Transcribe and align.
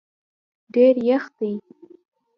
ډېر 0.73 0.95
یخ 1.09 1.23
دی 1.37 1.51